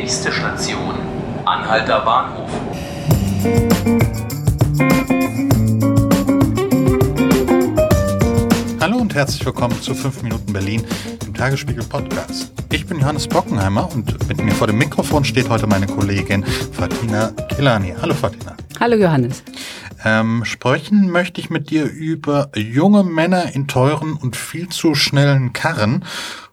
[0.00, 0.94] Nächste Station,
[1.44, 2.50] Anhalter Bahnhof.
[8.80, 10.86] Hallo und herzlich willkommen zu 5 Minuten Berlin,
[11.22, 12.50] dem Tagesspiegel Podcast.
[12.72, 17.32] Ich bin Johannes Bockenheimer und mit mir vor dem Mikrofon steht heute meine Kollegin Fatina
[17.54, 17.94] Kilani.
[18.00, 18.56] Hallo Fatina.
[18.80, 19.42] Hallo Johannes.
[20.02, 25.52] Ähm, sprechen möchte ich mit dir über junge Männer in teuren und viel zu schnellen
[25.52, 26.06] Karren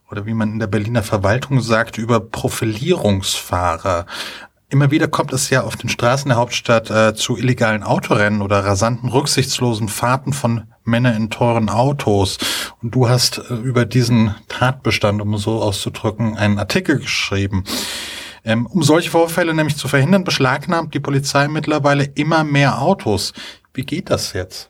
[0.09, 4.05] oder wie man in der Berliner Verwaltung sagt, über Profilierungsfahrer.
[4.69, 8.65] Immer wieder kommt es ja auf den Straßen der Hauptstadt äh, zu illegalen Autorennen oder
[8.65, 12.37] rasanten, rücksichtslosen Fahrten von Männern in teuren Autos.
[12.81, 17.63] Und du hast äh, über diesen Tatbestand, um so auszudrücken, einen Artikel geschrieben.
[18.43, 23.31] Ähm, um solche Vorfälle nämlich zu verhindern, beschlagnahmt die Polizei mittlerweile immer mehr Autos.
[23.73, 24.69] Wie geht das jetzt?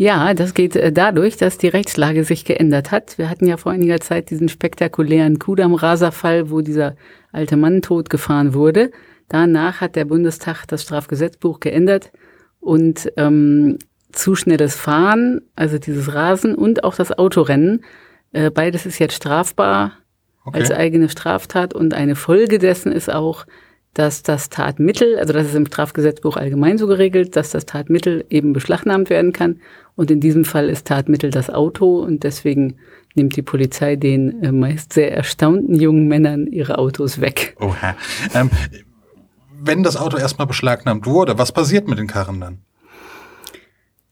[0.00, 3.18] Ja, das geht äh, dadurch, dass die Rechtslage sich geändert hat.
[3.18, 6.96] Wir hatten ja vor einiger Zeit diesen spektakulären Kudam-Raser-Fall, wo dieser
[7.32, 8.92] alte Mann tot gefahren wurde.
[9.28, 12.12] Danach hat der Bundestag das Strafgesetzbuch geändert
[12.60, 13.76] und ähm,
[14.10, 17.84] zu schnelles Fahren, also dieses Rasen und auch das Autorennen,
[18.32, 19.98] äh, beides ist jetzt strafbar
[20.46, 20.60] okay.
[20.60, 23.44] als eigene Straftat und eine Folge dessen ist auch,
[23.94, 28.52] dass das Tatmittel, also das ist im Strafgesetzbuch allgemein so geregelt, dass das Tatmittel eben
[28.52, 29.60] beschlagnahmt werden kann.
[29.96, 32.76] Und in diesem Fall ist Tatmittel das Auto und deswegen
[33.14, 37.56] nimmt die Polizei den äh, meist sehr erstaunten jungen Männern ihre Autos weg.
[37.60, 37.96] Oha.
[38.34, 38.50] Ähm,
[39.60, 42.58] wenn das Auto erstmal beschlagnahmt wurde, was passiert mit den Karren dann?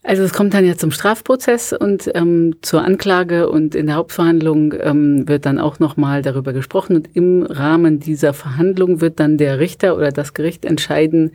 [0.09, 4.73] Also es kommt dann ja zum Strafprozess und ähm, zur Anklage und in der Hauptverhandlung
[4.81, 9.59] ähm, wird dann auch nochmal darüber gesprochen und im Rahmen dieser Verhandlung wird dann der
[9.59, 11.33] Richter oder das Gericht entscheiden,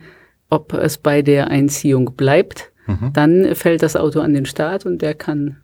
[0.50, 2.72] ob es bei der Einziehung bleibt.
[2.88, 3.12] Mhm.
[3.12, 5.58] Dann fällt das Auto an den Staat und der kann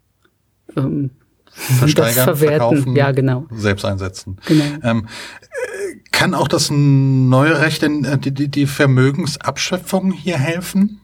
[0.77, 1.11] ähm,
[1.51, 2.59] Versteigern, das verwerten.
[2.59, 3.47] Verkaufen, ja, genau.
[3.51, 4.37] selbst einsetzen.
[4.47, 4.65] Genau.
[4.85, 5.09] Ähm,
[6.13, 11.01] kann auch das neue Recht äh, die, die Vermögensabschöpfung hier helfen?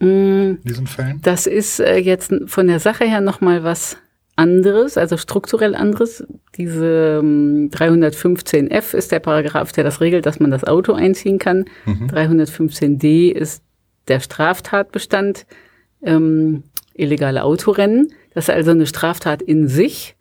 [0.00, 1.20] In diesen Fällen?
[1.22, 3.98] Das ist äh, jetzt von der Sache her nochmal was
[4.36, 6.24] anderes, also strukturell anderes.
[6.56, 11.66] Diese 315f ähm, ist der Paragraph, der das regelt, dass man das Auto einziehen kann.
[11.84, 12.06] Mhm.
[12.06, 13.62] 315d ist
[14.08, 15.46] der Straftatbestand
[16.02, 18.12] ähm, illegale Autorennen.
[18.32, 20.16] Das ist also eine Straftat in sich.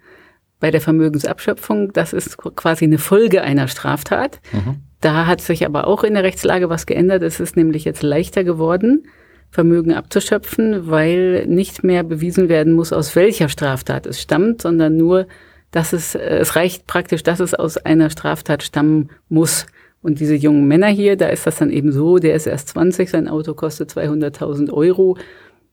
[0.59, 4.41] Bei der Vermögensabschöpfung, das ist quasi eine Folge einer Straftat.
[4.51, 4.81] Mhm.
[4.99, 7.23] Da hat sich aber auch in der Rechtslage was geändert.
[7.23, 9.05] Es ist nämlich jetzt leichter geworden,
[9.51, 15.27] Vermögen abzuschöpfen, weil nicht mehr bewiesen werden muss, aus welcher Straftat es stammt, sondern nur,
[15.71, 19.65] dass es, es reicht praktisch, dass es aus einer Straftat stammen muss.
[20.01, 23.09] Und diese jungen Männer hier, da ist das dann eben so, der ist erst 20,
[23.09, 25.17] sein Auto kostet 200.000 Euro.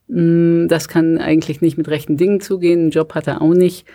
[0.08, 3.86] Mm, das kann eigentlich nicht mit rechten Dingen zugehen, einen Job hat er auch nicht.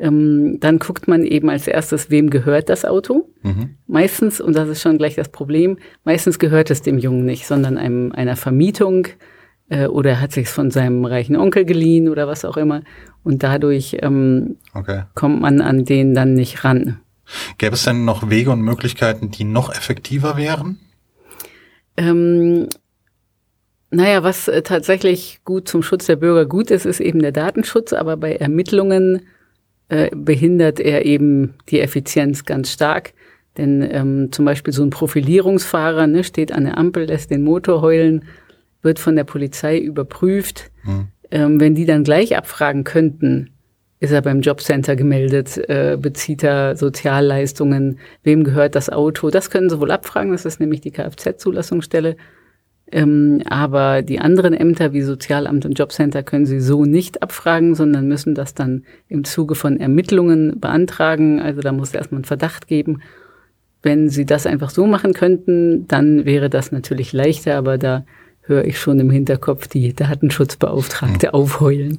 [0.00, 3.28] Ähm, dann guckt man eben als erstes, wem gehört das Auto.
[3.42, 3.76] Mhm.
[3.86, 7.76] Meistens, und das ist schon gleich das Problem, meistens gehört es dem Jungen nicht, sondern
[7.76, 9.08] einem, einer Vermietung
[9.68, 12.82] äh, oder er hat sich von seinem reichen Onkel geliehen oder was auch immer.
[13.24, 15.02] Und dadurch ähm, okay.
[15.14, 17.00] kommt man an den dann nicht ran.
[17.58, 20.78] Gäbe es denn noch Wege und Möglichkeiten, die noch effektiver wären?
[21.98, 22.68] Ähm,
[23.90, 27.92] naja, was äh, tatsächlich gut zum Schutz der Bürger gut ist, ist eben der Datenschutz,
[27.92, 29.26] aber bei Ermittlungen
[29.90, 33.12] äh, behindert er eben die Effizienz ganz stark.
[33.58, 37.82] Denn ähm, zum Beispiel so ein Profilierungsfahrer ne, steht an der Ampel, lässt den Motor
[37.82, 38.24] heulen,
[38.82, 40.70] wird von der Polizei überprüft.
[40.84, 41.08] Mhm.
[41.30, 43.50] Ähm, wenn die dann gleich abfragen könnten,
[43.98, 49.68] ist er beim Jobcenter gemeldet, äh, bezieht er Sozialleistungen, wem gehört das Auto, das können
[49.68, 52.16] sie wohl abfragen, das ist nämlich die Kfz-Zulassungsstelle.
[52.92, 58.08] Ähm, aber die anderen Ämter wie Sozialamt und Jobcenter können sie so nicht abfragen, sondern
[58.08, 61.40] müssen das dann im Zuge von Ermittlungen beantragen.
[61.40, 63.02] Also da muss erstmal ein Verdacht geben.
[63.82, 68.04] Wenn sie das einfach so machen könnten, dann wäre das natürlich leichter, aber da
[68.42, 71.34] höre ich schon im Hinterkopf die Datenschutzbeauftragte hm.
[71.34, 71.98] aufheulen.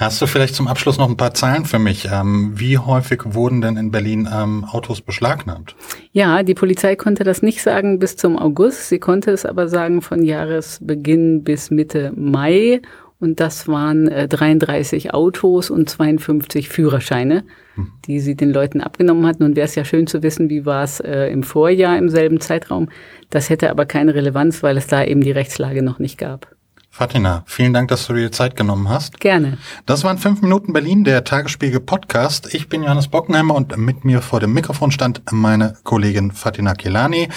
[0.00, 2.08] Hast du vielleicht zum Abschluss noch ein paar Zahlen für mich?
[2.10, 5.76] Ähm, wie häufig wurden denn in Berlin ähm, Autos beschlagnahmt?
[6.12, 8.88] Ja, die Polizei konnte das nicht sagen bis zum August.
[8.88, 12.80] Sie konnte es aber sagen von Jahresbeginn bis Mitte Mai.
[13.18, 17.44] Und das waren äh, 33 Autos und 52 Führerscheine,
[17.74, 17.92] hm.
[18.06, 19.42] die sie den Leuten abgenommen hatten.
[19.42, 22.40] Und wäre es ja schön zu wissen, wie war es äh, im Vorjahr im selben
[22.40, 22.88] Zeitraum.
[23.28, 26.56] Das hätte aber keine Relevanz, weil es da eben die Rechtslage noch nicht gab.
[26.92, 29.20] Fatina, vielen Dank, dass du dir Zeit genommen hast.
[29.20, 29.58] Gerne.
[29.86, 32.52] Das waren fünf Minuten Berlin, der Tagesspiegel Podcast.
[32.52, 37.28] Ich bin Johannes Bockenheimer und mit mir vor dem Mikrofon stand meine Kollegin Fatina Kelani.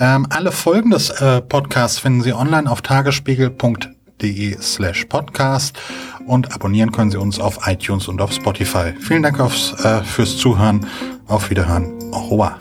[0.00, 5.78] Ähm, alle Folgen des äh, Podcasts finden Sie online auf tagesspiegel.de slash podcast
[6.26, 8.94] und abonnieren können Sie uns auf iTunes und auf Spotify.
[8.98, 10.86] Vielen Dank aufs, äh, fürs Zuhören.
[11.26, 11.92] Auf Wiederhören.
[12.10, 12.58] Au revoir.